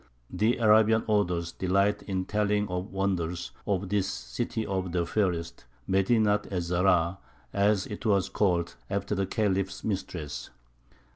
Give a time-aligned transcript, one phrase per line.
[0.31, 5.65] The Arabian authors delight in telling of the wonders of this "City of the Fairest,"
[5.87, 7.19] Medinat Ez Zahrā,
[7.53, 10.49] as it was called, after the Khalif's mistress.